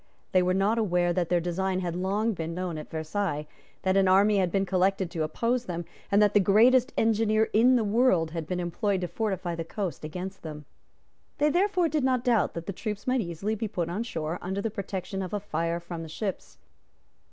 [0.31, 3.45] They were not aware that their design had long been known at Versailles,
[3.83, 7.75] that an army had been collected to oppose them, and that the greatest engineer in
[7.75, 10.65] the world had been employed to fortify the coast against them.
[11.37, 14.59] They therefore did not doubt that their troops might easily be put on shore under
[14.59, 16.57] the protection of a fire from the ships.